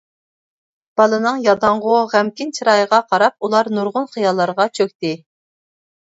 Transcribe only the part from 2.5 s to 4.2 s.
چىرايىغا قاراپ ئۇلار نۇرغۇن